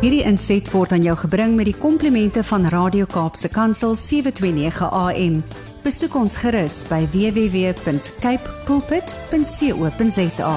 Hierdie 0.00 0.22
inset 0.24 0.64
word 0.72 0.94
aan 0.96 1.02
jou 1.04 1.12
gebring 1.20 1.58
met 1.58 1.66
die 1.68 1.76
komplimente 1.76 2.40
van 2.48 2.62
Radio 2.72 3.04
Kaapse 3.04 3.50
Kansel 3.52 3.92
729 3.92 4.86
AM. 4.96 5.34
Besoek 5.84 6.14
ons 6.16 6.38
gerus 6.40 6.78
by 6.88 7.02
www.cape 7.12 8.54
pulpit.co.za. 8.64 10.54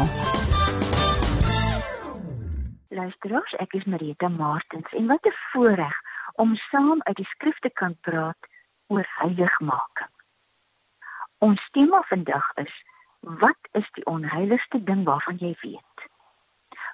Luisteraars, 2.95 3.57
ek 3.59 3.75
is 3.81 3.83
Marita 3.83 4.31
Martins 4.31 4.95
en 4.95 5.11
wat 5.11 5.27
'n 5.27 5.35
voorreg 5.51 5.97
om 6.39 6.55
saam 6.71 7.03
uit 7.03 7.19
die 7.19 7.27
skrifte 7.35 7.69
kan 7.75 7.99
praat 7.99 8.39
oor 8.87 9.03
heiligmaking. 9.19 10.13
Ons 11.43 11.59
tema 11.75 11.99
vandag 12.07 12.47
is: 12.55 12.73
Wat 13.19 13.59
is 13.71 13.91
die 13.91 14.05
onheiligste 14.05 14.83
ding 14.83 15.03
waarvan 15.03 15.35
jy 15.35 15.55
weet? 15.59 16.12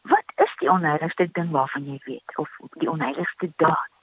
Wat 0.02 0.24
is 0.36 0.56
die 0.58 0.70
onheiligste 0.72 1.30
ding 1.32 1.52
waarvan 1.52 1.86
jy 1.86 2.00
weet 2.04 2.38
of 2.38 2.50
die 2.72 2.90
onheiligste 2.90 3.52
daad? 3.56 4.00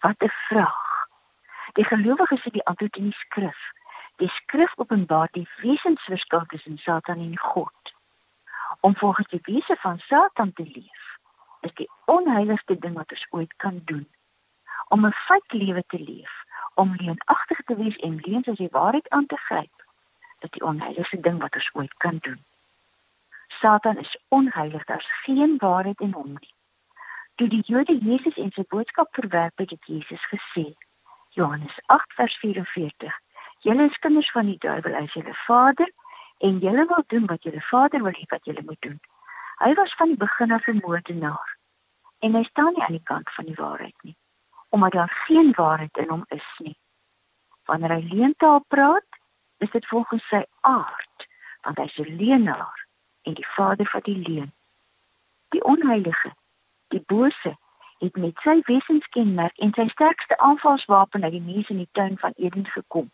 Wat 0.00 0.22
'n 0.22 0.32
vraag. 0.48 1.06
Die 1.72 1.84
gelowiges 1.84 2.44
het 2.44 2.52
die 2.52 2.64
antwoord 2.64 2.96
in 2.96 3.04
die 3.04 3.18
skrif. 3.18 3.58
Die 4.16 4.28
skrif 4.28 4.72
openbaar 4.76 5.28
die 5.32 5.48
wesensverskil 5.62 6.46
tussen 6.46 6.78
Satan 6.78 7.18
en 7.18 7.38
God. 7.38 7.94
Om 8.80 8.96
volgens 8.96 9.28
die 9.28 9.40
wese 9.42 9.76
van 9.80 9.98
Satan 9.98 10.52
te 10.52 10.62
leef, 10.62 11.18
is 11.60 11.74
die 11.74 11.90
onheiligste 12.04 12.78
ding 12.78 12.94
wat 12.94 13.10
ons 13.10 13.26
ooit 13.30 13.56
kan 13.56 13.80
doen. 13.84 14.08
Om 14.88 15.06
'n 15.06 15.12
fake 15.12 15.56
lewe 15.56 15.84
te 15.86 15.98
leef, 15.98 16.44
om 16.74 16.94
leenagtig 16.96 17.60
te 17.64 17.76
wees 17.76 17.96
en 17.96 18.16
leuns 18.16 18.48
as 18.48 18.56
die 18.56 18.70
waarheid 18.70 19.08
aan 19.08 19.26
te 19.26 19.36
gryp, 19.36 19.84
is 20.38 20.50
die 20.50 20.62
onheiligste 20.62 21.20
ding 21.20 21.40
wat 21.40 21.54
ons 21.54 21.70
ooit 21.72 21.94
kan 21.96 22.18
doen. 22.20 22.44
Satan 23.48 23.98
is 23.98 24.18
onheilig, 24.28 24.84
daar's 24.84 25.12
geen 25.22 25.56
waarheid 25.58 26.00
in 26.00 26.12
hom 26.12 26.36
nie. 26.40 26.54
Toe 27.34 27.48
die 27.48 27.62
Jode 27.66 27.98
Jesus 27.98 28.36
en 28.36 28.50
sy 28.52 28.64
boodskap 28.68 29.14
verwerp 29.14 29.58
het, 29.58 29.70
het 29.70 29.84
Jesus 29.86 30.24
gesê, 30.30 30.74
Johannes 31.28 31.80
8 31.86 32.14
vers 32.14 32.36
44: 32.38 33.20
"Julle 33.58 33.88
is 33.88 33.98
kinders 33.98 34.30
van 34.30 34.46
die 34.46 34.58
duiwel 34.58 34.94
as 34.94 35.12
julle 35.12 35.34
vader 35.46 35.90
en 36.38 36.58
julle 36.58 36.86
wil 36.86 37.04
doen 37.06 37.26
wat 37.26 37.42
julle 37.42 37.60
vader 37.60 38.02
wil 38.02 38.12
hê 38.12 38.26
wat 38.28 38.44
julle 38.44 38.62
moet 38.64 38.80
doen." 38.80 39.00
Hy 39.58 39.74
was 39.74 39.94
van 39.94 40.08
die 40.08 40.16
begin 40.16 40.52
af 40.52 40.66
'n 40.68 40.82
moordenaar 40.84 41.56
en 42.18 42.34
hy 42.34 42.42
staan 42.42 42.72
nie 42.74 42.82
aan 42.82 42.98
die 42.98 43.08
kant 43.12 43.30
van 43.30 43.44
die 43.44 43.58
waarheid 43.58 44.02
nie, 44.02 44.16
omdat 44.68 44.92
daar 44.92 45.22
geen 45.26 45.52
waarheid 45.52 45.96
in 45.96 46.08
hom 46.08 46.24
is 46.28 46.48
nie. 46.58 46.78
Wanneer 47.64 47.90
hy 47.90 48.02
leentaal 48.02 48.64
praat, 48.68 49.10
is 49.58 49.70
dit 49.70 49.86
volgens 49.86 50.28
sy 50.28 50.44
aard, 50.60 51.26
want 51.62 51.78
hy's 51.78 51.98
'n 51.98 52.16
leenaar 52.16 52.77
en 53.28 53.34
die 53.34 53.46
vader 53.46 53.86
van 53.86 54.00
die 54.02 54.18
leuen. 54.28 54.52
Die 55.48 55.64
onheilige, 55.64 56.34
die 56.88 57.02
bose, 57.06 57.56
het 57.98 58.16
met 58.16 58.40
sy 58.44 58.60
wesenskenmerk 58.64 59.56
en 59.64 59.72
sy 59.76 59.88
sterkste 59.92 60.38
aanvalswapen 60.48 61.24
uit 61.24 61.34
die 61.34 61.44
mense 61.44 61.74
in 61.74 61.82
die 61.82 61.92
tuin 61.98 62.18
van 62.18 62.32
Eden 62.36 62.66
gekom. 62.66 63.10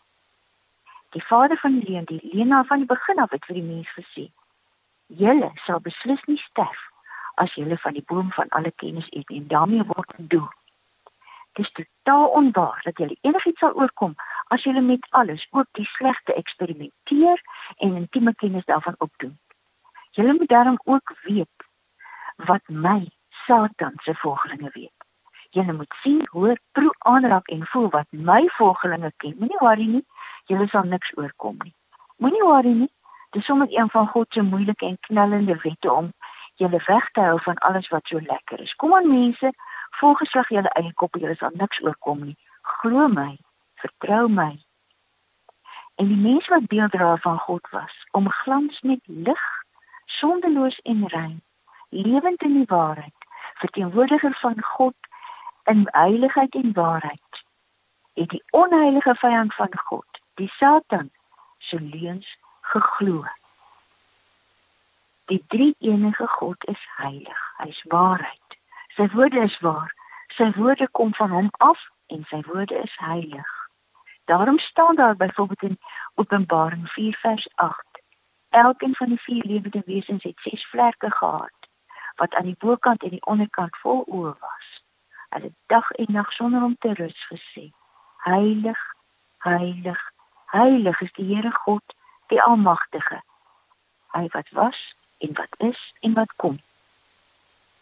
Die 1.17 1.25
vader 1.25 1.59
van 1.63 1.79
die 1.79 1.89
leuen, 1.91 2.05
die 2.11 2.21
leenaar 2.33 2.67
van 2.71 2.85
die 2.85 2.91
begin 2.91 3.23
af 3.23 3.31
het 3.35 3.47
vir 3.49 3.59
die 3.61 3.69
mens 3.69 3.91
gesê: 3.99 4.27
"Julle 5.23 5.51
sal 5.67 5.81
beslis 5.81 6.23
nie 6.31 6.39
sterf 6.43 6.91
as 7.43 7.55
julle 7.55 7.79
van 7.79 7.97
die 7.99 8.07
boom 8.07 8.31
van 8.33 8.49
alle 8.49 8.73
kennis 8.83 9.11
eet 9.11 9.31
en 9.31 9.49
daarmee 9.49 9.87
word 9.95 10.15
gedoen." 10.17 10.51
Dit 11.53 11.67
is 11.67 11.73
totaal 11.73 12.29
onwaar 12.29 12.81
dat 12.83 12.99
julle 12.99 13.17
enigiets 13.21 13.59
sal 13.59 13.75
oorkom 13.75 14.15
as 14.49 14.63
julle 14.63 14.81
met 14.81 15.07
alles, 15.11 15.47
ook 15.51 15.67
die 15.73 15.87
slegte 15.87 16.35
eksperimenteer 16.35 17.41
en 17.77 17.97
intieme 17.97 18.35
kennis 18.35 18.65
daarvan 18.65 18.95
opdoen. 18.99 19.39
Julle 20.15 20.33
moet 20.33 20.49
daarom 20.49 20.79
ook 20.85 21.15
weet 21.23 21.65
wat 22.37 22.63
my 22.69 23.11
Satan 23.29 23.93
se 23.97 24.15
volgelinge 24.15 24.71
weet. 24.73 24.93
Julle 25.51 25.73
moet 25.73 25.95
sien, 26.03 26.29
hoor, 26.31 26.59
proe, 26.73 26.95
aanraak 26.99 27.49
en 27.49 27.67
voel 27.67 27.89
wat 27.89 28.07
my 28.11 28.49
volgelinge 28.57 29.13
ken. 29.17 29.35
Moenie 29.39 29.59
worry 29.59 29.87
nie, 29.87 30.05
julle 30.45 30.69
sal 30.69 30.83
niks 30.83 31.11
oorkom 31.17 31.57
nie. 31.63 31.75
Moenie 32.17 32.43
worry 32.43 32.75
nie. 32.83 32.91
Dis 33.31 33.45
sommer 33.45 33.67
een 33.71 33.91
van 33.91 34.07
God 34.07 34.27
se 34.31 34.43
moeilike 34.43 34.87
en 34.87 34.99
knallende 35.01 35.59
wette 35.63 35.93
om 35.93 36.13
julle 36.63 36.83
weg 36.87 37.11
te 37.11 37.21
hou 37.21 37.41
van 37.43 37.59
alles 37.59 37.89
wat 37.89 38.07
so 38.07 38.21
lekker 38.21 38.61
is. 38.61 38.75
Kom 38.75 38.95
aan 38.95 39.11
mense, 39.11 39.51
volg 39.99 40.19
geslag 40.19 40.49
julle 40.49 40.71
eie 40.79 40.93
kop, 40.95 41.19
julle 41.19 41.35
sal 41.35 41.51
niks 41.59 41.83
oorkom 41.83 42.23
nie. 42.29 42.37
Glo 42.79 43.09
my, 43.09 43.33
vertrou 43.83 44.29
my. 44.29 44.53
En 45.99 46.07
die 46.07 46.23
mens 46.23 46.47
wat 46.55 46.71
beelddraer 46.71 47.19
van 47.27 47.39
God 47.39 47.67
was, 47.75 47.95
om 48.11 48.31
glans 48.31 48.81
met 48.81 49.03
lig 49.07 49.64
sondeloos 50.19 50.79
en 50.83 51.09
rein, 51.09 51.43
lewend 51.89 52.43
in 52.43 52.53
die 52.53 52.67
waarheid, 52.67 53.29
verteenwoordiger 53.55 54.37
van 54.41 54.63
God 54.63 54.95
in 55.65 55.89
heiligheid 55.91 56.55
en 56.55 56.73
waarheid. 56.73 57.43
Het 58.13 58.29
die 58.29 58.43
onheilige 58.51 59.15
vyand 59.15 59.55
van 59.55 59.79
God, 59.85 60.21
die 60.35 60.49
Satan, 60.49 61.11
se 61.59 61.81
leuns 61.81 62.39
geglo. 62.61 63.25
Die 65.25 65.45
drie 65.49 65.75
enige 65.79 66.27
God 66.27 66.65
is 66.65 66.89
heilig. 66.97 67.41
Hy 67.57 67.69
is 67.69 67.85
waarheid. 67.89 68.59
Sy 68.97 69.09
woorde 69.15 69.41
is 69.41 69.59
waar. 69.65 69.95
Sy 70.37 70.51
woorde 70.57 70.89
kom 70.91 71.15
van 71.15 71.31
hom 71.31 71.51
af 71.59 71.81
en 72.07 72.27
sy 72.29 72.43
woorde 72.47 72.77
is 72.83 72.97
heilig. 73.01 73.53
Daarom 74.25 74.59
staan 74.59 74.97
daar 74.97 75.17
byvoorbeeld 75.17 75.63
in 75.63 75.79
Openbaring 76.15 76.89
4 76.89 77.19
vers 77.23 77.49
8 77.55 77.94
Elkeen 78.55 78.95
van 78.95 79.09
die 79.09 79.21
vier 79.21 79.45
lewende 79.45 79.83
wesens 79.87 80.23
het 80.23 80.39
ses 80.39 80.67
vlerke 80.67 81.11
gehad 81.11 81.69
wat 82.15 82.35
aan 82.35 82.45
die 82.45 82.57
bokant 82.59 83.03
en 83.03 83.11
die 83.11 83.25
onderkant 83.27 83.77
vol 83.83 84.05
oë 84.07 84.35
was. 84.39 84.69
Hulle 85.35 85.51
dag 85.67 85.91
en 85.91 86.13
nag 86.15 86.33
sonder 86.33 86.63
om 86.63 86.77
te 86.79 86.93
rus 86.95 87.25
gesê: 87.31 87.65
Heilig, 88.27 88.83
heilig, 89.39 90.13
heilig 90.47 91.01
is 91.01 91.13
die 91.13 91.27
Here 91.35 91.51
God, 91.51 91.97
die 92.31 92.43
Almagtige. 92.43 93.23
Hy 94.15 94.29
wat 94.37 94.51
was 94.51 94.95
en 95.19 95.35
wat 95.35 95.59
is 95.59 95.83
en 96.01 96.15
wat 96.15 96.37
kom. 96.37 96.61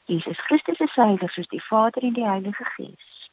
Jesus 0.04 0.40
Christus 0.48 0.80
is 0.80 0.94
heilig 0.94 1.32
soos 1.32 1.52
die 1.52 1.64
Vader 1.68 2.02
en 2.02 2.16
die 2.16 2.28
Heilige 2.28 2.64
Gees. 2.64 3.30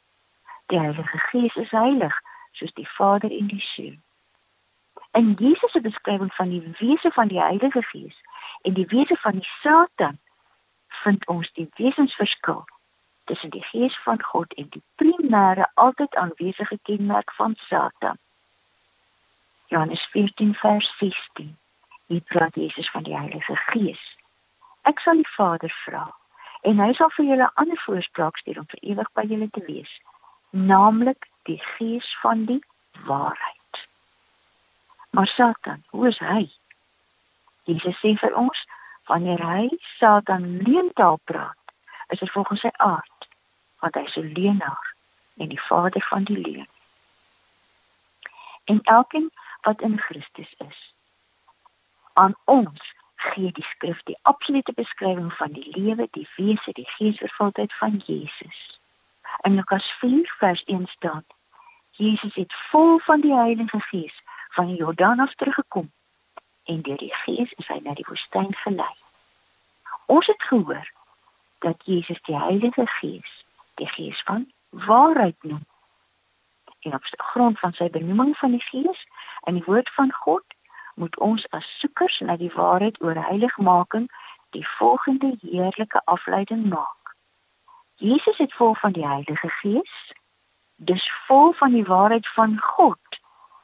Die 0.66 0.80
Heilige 0.80 1.24
Gees 1.32 1.56
is 1.56 1.72
heilig 1.72 2.22
soos 2.52 2.74
die 2.74 2.90
Vader 2.98 3.32
en 3.32 3.48
die 3.48 3.64
Seun. 3.72 4.04
In 5.12 5.34
Jesus 5.40 5.72
se 5.72 5.82
beskrywing 5.82 6.34
van 6.34 6.50
die 6.50 6.74
wese 6.80 7.12
van 7.12 7.28
die 7.28 7.42
Heilige 7.42 7.82
Gees 7.84 8.18
en 8.62 8.74
die 8.74 8.86
wese 8.88 9.16
van 9.16 9.32
die 9.32 9.50
Satan 9.62 10.20
vind 10.88 11.28
ons 11.28 11.52
die 11.54 11.70
wesensverskil 11.76 12.66
tussen 13.26 13.50
die 13.50 13.64
Gees 13.64 13.98
van 14.04 14.24
God 14.24 14.54
en 14.54 14.70
die 14.70 14.84
primêre 14.96 15.66
altyd 15.74 16.16
aanwesige 16.16 16.80
kenmerk 16.84 17.34
van 17.34 17.56
Satan. 17.58 18.18
Johannes 19.68 20.06
14 20.12 20.54
vers 20.56 20.94
16. 20.98 21.58
Hier 22.06 22.22
praat 22.22 22.56
Jesus 22.56 22.90
van 22.92 23.04
die 23.04 23.18
Heilige 23.18 23.56
Gees. 23.56 24.02
Ek 24.82 25.00
sal 25.00 25.22
die 25.22 25.34
Vader 25.36 25.74
vra 25.86 26.08
en 26.62 26.82
hy 26.82 26.90
sal 26.94 27.12
vir 27.18 27.26
julle 27.26 27.46
'n 27.48 27.62
ander 27.62 27.82
voorspraak 27.86 28.38
stuur 28.38 28.60
om 28.60 28.68
vir 28.74 28.82
ewig 28.92 29.12
by 29.14 29.24
julle 29.30 29.50
te 29.50 29.64
wees, 29.66 29.92
naamlik 30.50 31.30
die 31.44 31.62
Gees 31.78 32.18
van 32.22 32.46
die 32.46 32.64
waarheid. 33.06 33.59
Maar 35.10 35.28
Satan, 35.28 35.84
hoe 35.90 36.08
is 36.08 36.18
hy? 36.18 36.52
Jesus 37.64 38.00
sê 38.00 38.14
vir 38.18 38.36
ons, 38.36 38.66
wanneer 39.10 39.42
hy 39.46 39.70
Satan 39.98 40.62
leentaal 40.66 41.20
praat, 41.24 41.74
is 42.08 42.20
dit 42.20 42.32
volgens 42.32 42.62
sy 42.66 42.72
aard, 42.78 43.28
want 43.82 43.96
hy 43.96 44.04
is 44.06 44.16
'n 44.16 44.34
leenaar 44.38 44.94
en 45.38 45.50
die 45.50 45.62
vader 45.62 46.06
van 46.10 46.24
die 46.24 46.38
leuen. 46.38 46.70
En 48.66 48.82
elkeen 48.84 49.32
wat 49.62 49.82
in 49.82 50.00
Christus 50.00 50.54
is, 50.58 50.94
aan 52.14 52.36
ons 52.46 52.94
gee 53.16 53.52
die 53.52 53.66
skrif 53.74 54.02
die 54.04 54.18
absolute 54.22 54.74
beskrywing 54.74 55.34
van 55.34 55.52
die 55.52 55.70
lewe, 55.78 56.08
die 56.12 56.28
wese, 56.36 56.72
die 56.72 56.90
geesvervuldheid 56.98 57.74
van 57.74 58.02
Jesus. 58.06 58.80
In 59.42 59.56
Lukas 59.56 59.92
4 60.00 60.36
vers 60.38 60.64
1 60.64 60.88
staan: 60.88 61.26
Jesus 61.92 62.36
het 62.36 62.54
vol 62.70 63.00
van 63.00 63.22
die 63.22 63.34
Heilige 63.34 63.80
Gees 63.80 64.22
van 64.50 64.68
die 64.68 64.76
Jordaan 64.76 65.20
af 65.20 65.34
teruggekom 65.36 65.92
en 66.64 66.82
deur 66.82 66.98
die 66.98 67.14
Gees 67.14 67.52
is 67.52 67.68
hy 67.68 67.80
na 67.84 67.94
die 67.98 68.06
woestyn 68.08 68.54
gelei. 68.64 68.94
Ons 70.06 70.28
het 70.30 70.44
gehoor 70.44 70.92
dat 71.66 71.82
Jesus 71.86 72.22
die 72.28 72.38
Heilige 72.38 72.86
Gees, 73.00 73.46
die 73.82 73.88
Gees 73.88 74.22
van 74.26 74.52
waarheid 74.70 75.36
noem. 75.44 75.66
En 76.80 76.94
op 76.94 77.06
grond 77.32 77.60
van 77.60 77.74
sy 77.74 77.90
benoeming 77.90 78.38
van 78.38 78.52
die 78.52 78.64
Gees 78.64 79.06
en 79.42 79.58
die 79.58 79.66
woord 79.66 79.90
van 79.98 80.14
God, 80.14 80.46
moet 80.96 81.18
ons 81.18 81.48
as 81.56 81.68
soekers 81.80 82.20
na 82.20 82.36
die 82.38 82.52
waarheid 82.54 83.02
oor 83.02 83.16
heiligmaking 83.16 84.10
die 84.56 84.68
volgende 84.78 85.36
heerlike 85.42 86.02
afleiding 86.06 86.66
maak. 86.70 87.16
Jesus 87.96 88.38
het 88.38 88.54
vol 88.54 88.76
van 88.76 88.92
die 88.92 89.08
Heilige 89.08 89.50
Gees, 89.50 89.96
dus 90.76 91.12
vol 91.28 91.54
van 91.54 91.72
die 91.72 91.86
waarheid 91.86 92.28
van 92.34 92.60
God 92.60 93.19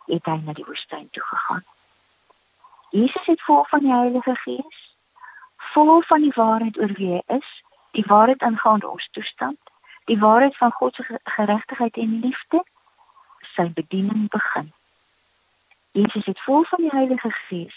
het 0.06 0.26
hy 0.26 0.38
na 0.44 0.54
die 0.54 0.66
woestyn 0.66 1.10
toe 1.12 1.24
gegaan. 1.24 1.64
Jesus 2.90 3.26
het 3.26 3.42
vol 3.42 3.64
van 3.70 3.80
die 3.80 3.94
Heilige 3.94 4.36
Gees, 4.36 4.82
vol 5.74 6.02
van 6.02 6.22
die 6.22 6.34
waarheid 6.36 6.78
oor 6.78 6.94
wie 7.00 7.12
hy 7.14 7.24
is, 7.38 7.50
die 7.92 8.06
waarheid 8.08 8.42
aangaande 8.42 8.88
ons 8.90 9.08
toestand, 9.12 9.60
die 10.06 10.20
waarheid 10.20 10.58
van 10.58 10.72
God 10.72 10.96
se 10.96 11.20
geregtigheid 11.24 11.98
en 11.98 12.20
liefde 12.20 12.64
sy 13.56 13.70
bediening 13.74 14.30
begin. 14.30 14.72
Jesus 15.92 16.26
het 16.26 16.42
vol 16.44 16.64
van 16.64 16.82
die 16.82 16.94
Heilige 16.94 17.32
Gees, 17.32 17.76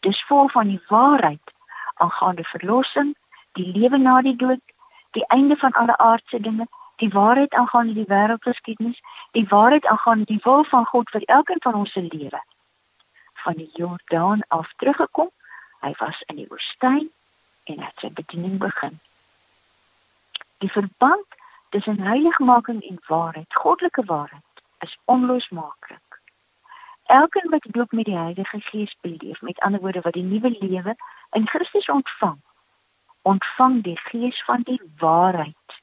dis 0.00 0.24
vol 0.26 0.48
van 0.48 0.66
die 0.72 0.82
waarheid 0.88 1.54
aangaande 1.94 2.44
verlossing, 2.44 3.14
die 3.52 3.72
lewe 3.76 3.98
na 3.98 4.20
die 4.22 4.36
dood, 4.36 4.62
die 5.16 5.26
einde 5.26 5.56
van 5.56 5.72
alle 5.72 5.96
aardse 5.96 6.40
dinge, 6.40 6.66
die 6.98 7.10
waarheid 7.14 7.54
aangaande 7.54 7.94
die 7.94 8.08
wêreldgeskiedenis, 8.10 9.00
die 9.32 9.46
waarheid 9.48 9.86
aangaande 9.86 10.24
die 10.24 10.40
wil 10.42 10.64
van 10.64 10.86
God 10.86 11.10
vir 11.10 11.22
elkeen 11.24 11.62
van 11.62 11.74
ons 11.74 11.92
se 11.92 12.02
lewe. 12.02 12.40
Van 13.44 13.54
die 13.54 13.70
Jordaan 13.74 14.42
af 14.48 14.72
teruggekom, 14.76 15.30
hy 15.80 15.92
was 15.98 16.22
in 16.26 16.40
die 16.42 16.48
woestyn 16.48 17.06
en 17.70 17.84
het 17.84 18.02
sy 18.02 18.10
bediening 18.10 18.58
begin. 18.58 18.98
Die 20.58 20.72
verband 20.74 21.38
tussen 21.70 22.00
heiligmaking 22.02 22.82
en 22.82 22.98
waarheid, 23.06 23.54
goddelike 23.54 24.04
waarheid, 24.04 24.62
is 24.78 24.98
onlosmaaklik. 25.04 26.20
Elkeen 27.06 27.50
wat 27.50 27.66
doop 27.70 27.92
met 27.92 28.04
die 28.04 28.18
Heilige 28.18 28.60
Gees 28.60 28.96
beleef, 29.00 29.40
met 29.40 29.60
ander 29.60 29.80
woorde 29.80 30.00
wat 30.00 30.18
die 30.18 30.26
nuwe 30.26 30.50
lewe 30.60 30.96
in 31.30 31.46
Christus 31.46 31.88
ontvang, 31.88 32.40
ontvang 33.22 33.82
die 33.82 33.98
Gees 34.10 34.42
van 34.44 34.66
die 34.66 34.80
waarheid 34.96 35.78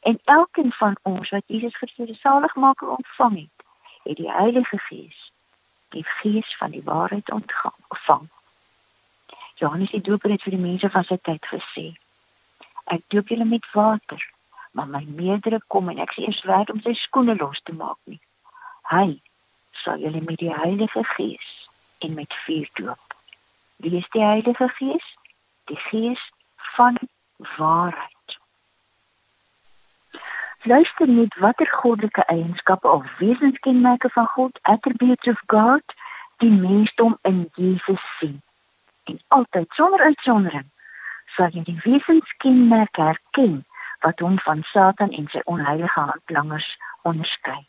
En 0.00 0.20
elkeen 0.24 0.72
van 0.72 0.96
ons 1.02 1.30
wat 1.30 1.42
Jesus 1.46 1.76
Christus 1.76 2.20
saligmaker 2.20 2.88
ontvang 2.88 3.36
het, 3.36 3.66
het 4.02 4.16
die 4.16 4.30
Heilige 4.30 4.78
Gees, 4.78 5.32
die 5.88 6.04
Gees 6.04 6.56
van 6.56 6.70
die 6.70 6.82
waarheid 6.84 7.30
ontvang. 7.30 8.28
Johannes 9.54 9.90
die 9.90 10.00
Doper 10.00 10.30
het 10.30 10.42
vir 10.42 10.52
die 10.52 10.60
mense 10.60 10.90
van 10.90 11.04
sy 11.04 11.16
tyd 11.22 11.46
gesê: 11.48 11.86
Ek 12.92 13.04
doop 13.08 13.30
julle 13.32 13.44
met 13.48 13.68
water, 13.72 14.22
maar 14.76 14.88
my 14.88 15.04
meerdere 15.08 15.60
kom 15.72 15.88
en 15.88 16.02
ek 16.04 16.12
sê 16.12 16.26
eers 16.26 16.42
werd 16.44 16.70
om 16.70 16.82
sy 16.84 16.92
skoene 16.94 17.36
los 17.40 17.62
te 17.64 17.72
maak 17.72 17.98
nie. 18.04 18.20
Hy 18.92 19.20
sal 19.82 20.02
julle 20.04 20.20
met 20.20 20.38
die 20.42 20.52
Heilige 20.52 21.04
Gees 21.16 21.48
en 22.04 22.14
met 22.14 22.36
vuur 22.44 22.68
doop. 22.80 23.16
Wie 23.76 23.96
is 23.96 24.10
die 24.12 24.24
Heilige 24.24 24.68
Gees? 24.76 25.08
Die 25.72 25.80
Gees 25.88 26.20
van 26.76 27.00
waarheid 27.56 28.15
luister 30.66 31.06
net 31.08 31.34
watter 31.38 31.68
goddelike 31.70 32.24
eienskappe 32.26 32.88
of 32.88 33.18
wesenskenmerke 33.18 34.08
van 34.10 34.26
God, 34.26 34.58
attributes 34.62 35.28
of 35.30 35.42
God, 35.46 35.94
die 36.42 36.50
mensdom 36.50 37.18
in 37.22 37.50
Jesus 37.54 38.02
sien. 38.18 38.42
En 39.04 39.20
altyd 39.28 39.66
sonder 39.78 40.00
uitsondering 40.00 40.66
sal 41.36 41.54
jy 41.54 41.62
die 41.68 41.78
wesenskenmerke 41.84 43.02
herken 43.02 43.60
wat 44.02 44.20
hom 44.24 44.40
van 44.42 44.64
Satan 44.72 45.14
en 45.14 45.28
sy 45.30 45.44
onheilige 45.44 46.00
handlangers 46.00 46.68
onderskei. 47.06 47.62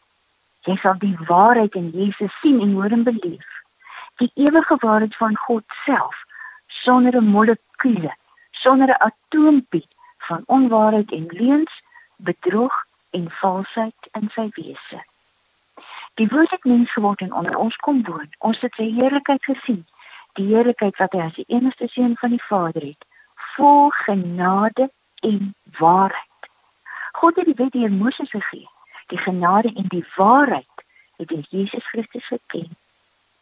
Jy 0.66 0.80
sal 0.82 0.98
die 1.04 1.16
waarheid 1.30 1.78
in 1.78 1.92
Jesus 1.94 2.34
sien 2.42 2.62
en 2.66 2.74
hoor 2.80 2.98
en 2.98 3.06
beleef. 3.06 3.48
Die 4.18 4.32
ewige 4.34 4.80
waarheid 4.82 5.16
van 5.22 5.38
God 5.46 5.64
self 5.86 6.18
sonder 6.82 7.22
'n 7.22 7.30
molekuule, 7.30 8.14
sonder 8.52 8.90
'n 8.90 9.02
atoompie 9.10 9.88
van 10.18 10.44
onwaarheid 10.46 11.12
en 11.12 11.26
leuns 11.30 11.84
bedrog 12.18 12.87
en 13.09 13.31
valsheid 13.42 14.09
in 14.12 14.30
sy 14.33 14.50
wese. 14.56 15.04
Die 16.18 16.27
woord 16.27 16.51
het 16.51 16.63
mens 16.63 16.92
geword 16.92 17.21
en 17.21 17.33
onder 17.33 17.57
ons 17.57 17.75
kom 17.75 18.04
woon. 18.04 18.30
Ons 18.38 18.59
het 18.59 18.74
sy 18.74 18.89
heerlikheid 18.94 19.44
gesien, 19.44 19.86
die 20.33 20.48
heerlikheid 20.50 20.98
wat 20.98 21.13
hy 21.13 21.27
as 21.27 21.38
die 21.38 21.45
enigste 21.48 21.88
seun 21.94 22.15
van 22.18 22.33
die 22.33 22.44
Vader 22.44 22.81
het, 22.81 23.06
vol 23.56 23.89
genade 23.89 24.89
en 25.21 25.54
waarheid. 25.77 26.50
God 27.12 27.36
het 27.36 27.45
die 27.45 27.57
wet 27.57 27.71
deur 27.74 27.92
Moses 27.92 28.30
gegee. 28.30 28.68
Die 29.07 29.18
genade 29.18 29.71
en 29.74 29.88
die 29.94 30.06
waarheid 30.15 30.83
het 31.18 31.31
in 31.31 31.45
Jesus 31.50 31.86
Christus 31.86 32.27
geken. 32.27 32.75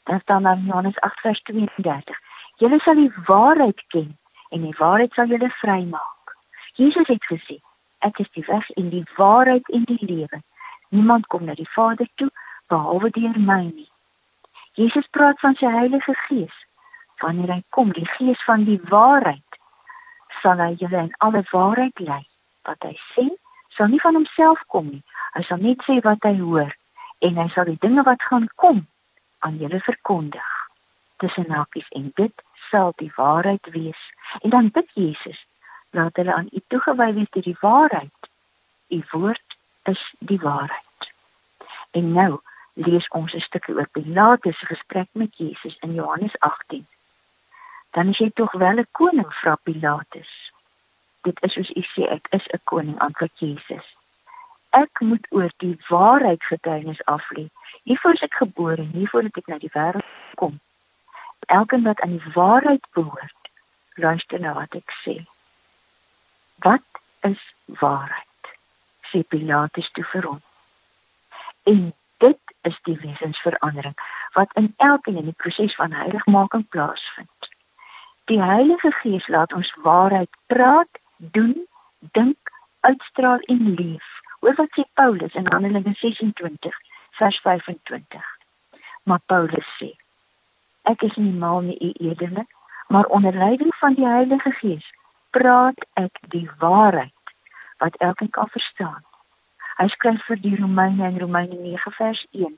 Dan 0.03 0.19
staan 0.19 0.43
daar 0.43 0.57
in 0.57 0.65
Johannes 0.65 0.99
8:32. 0.99 2.19
Julle 2.55 2.79
sal 2.79 2.95
die 2.95 3.13
waarheid 3.25 3.83
ken 3.87 4.17
en 4.49 4.61
die 4.61 4.75
waarheid 4.77 5.13
sal 5.13 5.27
julle 5.27 5.49
vrymaak. 5.49 6.37
Jesus 6.73 7.07
het 7.07 7.25
gesê, 7.25 7.59
ek 8.07 8.19
is 8.23 8.31
die 8.37 8.45
weg 8.47 8.69
en 8.79 8.89
die 8.93 9.05
waarheid 9.17 9.69
en 9.73 9.83
die 9.89 10.01
lewe. 10.01 10.41
Niemand 10.93 11.27
kom 11.27 11.45
na 11.45 11.55
die 11.57 11.69
Vader 11.73 12.07
toe 12.15 12.29
behalwe 12.71 13.09
deur 13.15 13.39
my 13.39 13.63
nie. 13.63 13.89
Jesus 14.75 15.07
praat 15.17 15.39
van 15.39 15.55
sy 15.55 15.71
Heilige 15.71 16.13
Gees. 16.27 16.55
Wanneer 17.23 17.53
hy 17.53 17.61
kom, 17.69 17.93
die 17.95 18.07
Gees 18.17 18.41
van 18.43 18.65
die 18.67 18.79
waarheid, 18.91 19.59
sal 20.41 20.59
hy 20.59 20.73
julle 20.81 21.05
in 21.07 21.13
alle 21.25 21.43
waarheid 21.51 21.99
lei. 22.03 22.23
Wat 22.67 22.83
hy 22.83 22.93
sê, 23.13 23.25
sal 23.77 23.91
nie 23.91 24.01
van 24.03 24.17
homself 24.19 24.61
kom 24.73 24.89
nie. 24.91 25.03
Hy 25.35 25.43
sal 25.47 25.63
net 25.63 25.81
sê 25.87 25.99
wat 26.03 26.27
hy 26.27 26.35
hoor 26.41 26.73
en 27.25 27.39
hy 27.39 27.47
sal 27.53 27.67
die 27.69 27.79
dinge 27.81 28.03
wat 28.07 28.21
gaan 28.29 28.45
kom 28.61 28.83
aan 29.47 29.57
julle 29.61 29.79
verkondig. 29.83 30.51
Tussen 31.23 31.51
hakies 31.51 31.87
en 31.97 32.11
dit 32.19 32.43
sal 32.69 32.93
die 32.99 33.11
waarheid 33.15 33.71
wees. 33.71 34.01
En 34.43 34.51
dan 34.53 34.71
bid 34.75 34.91
Jesus 34.93 35.39
laat 35.95 36.15
hulle 36.19 36.33
aan 36.33 36.49
u 36.51 36.61
toegewy 36.67 37.13
wees 37.13 37.29
deur 37.29 37.43
die 37.43 37.61
waarheid. 37.61 38.29
U 38.87 39.03
woord 39.11 39.57
is 39.91 40.01
die 40.19 40.39
waarheid. 40.39 41.11
En 41.91 42.11
nou 42.11 42.31
lees 42.73 43.07
ons 43.19 43.33
'n 43.33 43.47
stukkie 43.47 43.75
oor 43.75 43.87
Pilatus 43.87 44.59
se 44.59 44.65
gesprek 44.65 45.09
met 45.11 45.37
Jesus 45.37 45.77
in 45.79 45.93
Johannes 45.93 46.39
18. 46.39 46.87
Dan 47.89 48.07
is 48.07 48.17
jy 48.17 48.29
tog 48.33 48.51
wel 48.51 48.79
'n 48.79 48.87
koning, 48.91 49.33
vra 49.33 49.55
Pilatus. 49.55 50.51
Dit 51.21 51.43
is 51.43 51.53
soos 51.53 51.69
u 51.69 51.81
sê, 51.81 52.03
ek 52.17 52.27
is 52.29 52.47
'n 52.47 52.59
koning, 52.63 52.99
antwoord 52.99 53.39
Jesus. 53.39 53.87
Ek 54.69 54.99
moet 54.99 55.25
oor 55.29 55.51
die 55.57 55.77
waarheid 55.87 56.43
getuienis 56.43 57.05
aflê. 57.05 57.49
Nie 57.83 57.99
voor 57.99 58.17
ek 58.19 58.33
gebore, 58.33 58.83
nie 58.93 59.09
voor 59.09 59.23
ek 59.23 59.47
na 59.47 59.57
die 59.57 59.71
wêreld 59.73 60.35
kom. 60.35 60.59
Elkeen 61.39 61.83
wat 61.83 62.01
aan 62.01 62.17
die 62.17 62.33
waarheid 62.33 62.85
behoort, 62.91 63.41
luister 63.93 64.39
na 64.39 64.53
wat 64.53 64.75
ek 64.75 64.91
sê. 65.03 65.25
Wat 66.55 66.81
is 67.19 67.53
waarheid? 67.65 68.23
sê 69.15 69.23
Pilatus 69.23 69.89
toe 69.91 70.03
vir 70.11 70.27
hom. 70.27 70.41
En 71.63 71.93
dit 72.17 72.55
is 72.61 72.77
die 72.87 72.97
wesensverandering 72.99 73.95
wat 74.37 74.53
in 74.59 74.73
elkeen 74.77 75.17
in 75.21 75.29
die 75.31 75.39
proses 75.43 75.75
van 75.75 75.91
heiligmaking 75.91 76.67
plaasvind. 76.69 77.49
Die 78.25 78.41
Heilige 78.41 78.91
Gees 78.91 79.27
laat 79.27 79.53
ons 79.53 79.73
waarheid 79.85 80.29
praat, 80.51 80.99
doen, 81.17 81.67
dink, 81.99 82.51
uitstraal 82.79 83.39
en 83.39 83.73
leef. 83.73 84.07
Hoor 84.39 84.55
wat 84.55 84.73
sê 84.77 84.83
Paulus 84.93 85.33
in 85.33 85.51
Handelinge 85.51 85.93
26 85.93 86.79
vers 87.19 87.39
25. 87.39 88.25
Maar 89.03 89.21
Paulus 89.25 89.69
sê: 89.77 89.93
Ek 90.81 91.01
is 91.01 91.15
nie 91.15 91.33
mal 91.33 91.61
nie, 91.61 91.77
u 91.79 92.09
edele, 92.09 92.45
maar 92.87 93.05
onder 93.05 93.33
leiding 93.33 93.75
van 93.75 93.93
die 93.93 94.05
Heilige 94.05 94.51
Gees 94.51 94.91
praat 95.35 95.81
ek 95.99 96.19
die 96.31 96.49
waarheid 96.59 97.33
wat 97.83 97.95
elkeen 97.95 98.29
kan 98.29 98.47
verstaan. 98.47 99.01
Hy 99.75 99.87
skryf 99.91 100.21
vir 100.29 100.39
die 100.39 100.55
Romeine 100.55 101.09
in 101.09 101.17
Romeine 101.19 101.57
9 101.59 101.91
vers 101.97 102.21
1. 102.31 102.53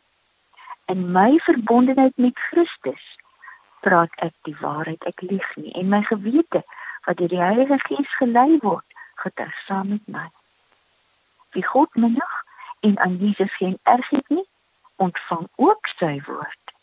In 0.94 1.00
my 1.16 1.40
verbondenheid 1.46 2.14
met 2.22 2.38
Christus 2.50 3.06
praat 3.82 4.14
ek 4.22 4.36
die 4.46 4.56
waarheid, 4.62 5.02
ek 5.10 5.26
lieg 5.26 5.48
nie 5.58 5.74
en 5.80 5.90
my 5.90 6.04
gewete 6.06 6.62
wat 7.08 7.18
deur 7.18 7.34
die 7.34 7.42
Heilige 7.42 7.80
Gees 7.88 8.14
gelei 8.20 8.60
word, 8.62 8.86
getuig 9.26 9.58
saam 9.66 9.90
met 9.96 10.14
my. 10.14 10.28
Wie 11.58 11.66
God 11.66 11.90
minig 11.98 12.38
en 12.86 13.00
aan 13.02 13.18
Jesus 13.18 13.54
geen 13.58 13.80
erg 13.90 14.10
het 14.14 14.30
nie, 14.30 14.46
ontvang 15.02 15.50
ook 15.56 15.90
sy 15.98 16.14
woord. 16.30 16.74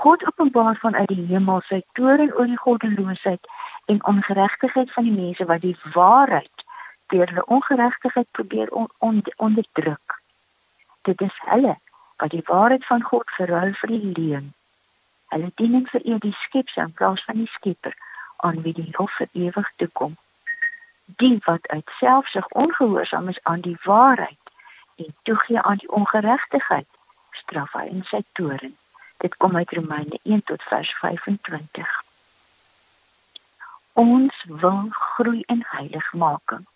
God 0.00 0.24
openbaar 0.32 0.80
vanuit 0.80 1.12
die 1.12 1.28
hemel 1.28 1.60
sy 1.68 1.82
toorn 1.92 2.32
oor 2.32 2.48
die 2.48 2.62
goddeloosheid 2.64 3.52
en 3.86 4.04
ongeregtigheid 4.04 4.92
van 4.92 5.04
die 5.04 5.12
mense 5.12 5.44
wat 5.44 5.60
die 5.60 5.76
waarheid 5.92 6.64
deur 7.06 7.26
hulle 7.26 7.46
ongeregtigheid 7.46 8.30
probeer 8.30 8.70
on, 8.70 8.88
on, 8.98 9.22
onderdruk. 9.36 10.20
Dit 11.02 11.20
is 11.20 11.40
hulle 11.44 11.76
wat 12.16 12.30
die 12.30 12.42
waarheid 12.44 12.86
van 12.86 13.02
God 13.02 13.30
verruil 13.30 13.74
vir 13.80 13.92
die 13.94 14.12
leuen. 14.18 14.54
Hulle 15.26 15.50
dien 15.54 15.86
vir 15.90 16.02
eer 16.04 16.18
die 16.18 16.36
skepser 16.40 16.82
in 16.82 16.92
plaas 16.92 17.22
van 17.24 17.38
die 17.42 17.50
skepper 17.58 17.94
aan 18.36 18.62
wie 18.62 18.74
die 18.74 18.90
hof 18.96 19.12
vir 19.20 19.28
ewig 19.32 19.70
toe 19.76 19.88
kom. 19.92 20.16
Die 21.22 21.38
wat 21.44 21.68
uit 21.68 21.90
selfsug 21.98 22.48
ongehoorsaam 22.48 23.28
is 23.28 23.42
aan 23.42 23.60
die 23.60 23.78
waarheid 23.84 24.52
en 24.96 25.14
toegee 25.22 25.60
aan 25.60 25.78
die 25.82 25.92
ongeregtigheid, 25.92 26.88
straf 27.30 27.78
hy 27.78 27.86
in 27.92 28.02
sy 28.10 28.24
toorn. 28.32 28.74
Dit 29.22 29.36
kom 29.36 29.56
uit 29.56 29.70
Romeine 29.78 30.18
1 30.22 30.42
tot 30.50 30.62
vers 30.62 30.94
25 30.98 31.95
ons 33.96 34.44
wil 34.46 34.86
groei 34.90 35.42
in 35.46 35.64
heiligmaking. 35.68 36.66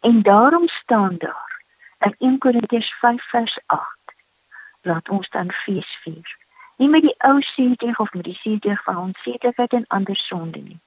En 0.00 0.22
daarom 0.22 0.68
staan 0.68 1.16
daar 1.18 1.62
in 1.98 2.14
1 2.18 2.38
Korintiërs 2.38 2.94
5 2.98 3.28
vers 3.28 3.58
8 3.66 3.98
laat 4.82 5.08
ons 5.08 5.28
dan 5.28 5.52
fees 5.52 5.98
vier. 6.02 6.36
Nie 6.76 6.88
met 6.88 7.02
die 7.02 7.14
ou 7.18 7.40
seëdig 7.42 7.98
of 7.98 8.12
met 8.12 8.24
die 8.24 8.38
seëdig 8.38 8.82
van 8.82 8.96
ons 8.96 9.22
seëdigheid 9.22 9.72
en 9.72 9.86
ander 9.86 10.16
sonde 10.16 10.58
nie, 10.58 10.80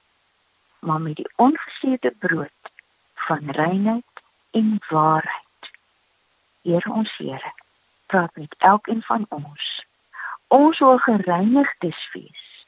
maar 0.78 1.00
met 1.00 1.16
die 1.16 1.30
ongeseëde 1.36 2.14
brood 2.18 2.72
van 3.14 3.50
reinheid 3.50 4.22
en 4.50 4.80
waarheid. 4.88 5.70
Here 6.62 6.92
ons 6.92 7.16
Here, 7.16 7.52
praat 8.06 8.36
met 8.36 8.54
elkeen 8.58 9.02
van 9.02 9.26
ons. 9.28 9.84
Ons 10.46 10.78
wil 10.78 10.98
gereinigdes 10.98 12.08
wees. 12.12 12.66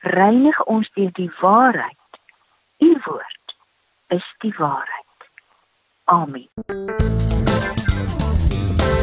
Reinig 0.00 0.64
ons 0.64 0.90
deur 0.94 1.12
die 1.12 1.32
waarheid. 1.40 1.97
U 2.78 3.00
woord 3.04 3.54
is 4.08 4.34
die 4.38 4.54
waarheid. 4.58 5.16
Amen. 6.04 6.48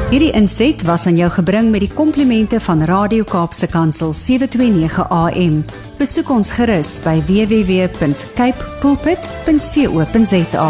Hierdie 0.10 0.32
inset 0.32 0.84
was 0.88 1.06
aan 1.10 1.18
jou 1.18 1.30
gebring 1.34 1.72
met 1.74 1.82
die 1.84 1.94
komplimente 1.94 2.60
van 2.60 2.84
Radio 2.88 3.24
Kaapse 3.24 3.68
Kansel 3.68 4.14
729 4.14 5.10
AM. 5.10 5.66
Besoek 5.98 6.30
ons 6.30 6.52
gerus 6.56 6.96
by 7.04 7.18
www.cape 7.28 8.72
pulpit.co.za. 8.80 10.70